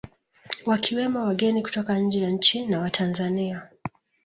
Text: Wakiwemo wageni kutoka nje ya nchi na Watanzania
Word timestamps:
Wakiwemo 0.65 1.23
wageni 1.23 1.61
kutoka 1.61 1.99
nje 1.99 2.21
ya 2.21 2.29
nchi 2.29 2.67
na 2.67 2.79
Watanzania 2.79 3.69